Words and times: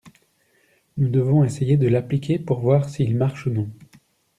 Nous 0.97 1.09
devons 1.09 1.43
essayer 1.43 1.77
de 1.77 1.87
l’appliquer, 1.87 2.39
pour 2.39 2.59
voir 2.59 2.89
s’il 2.89 3.15
marche 3.15 3.45
ou 3.45 3.51
non. 3.51 3.69